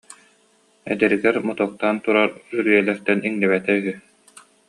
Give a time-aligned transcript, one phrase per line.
[0.91, 3.93] Эдэригэр мотуоктаан турар үрүйэлэртэн иҥнибэтэ үһү